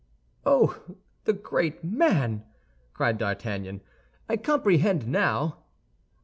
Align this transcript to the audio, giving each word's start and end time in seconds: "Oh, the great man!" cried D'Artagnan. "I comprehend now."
"Oh, 0.47 0.81
the 1.25 1.33
great 1.33 1.83
man!" 1.83 2.43
cried 2.91 3.19
D'Artagnan. 3.19 3.81
"I 4.27 4.35
comprehend 4.35 5.07
now." 5.07 5.59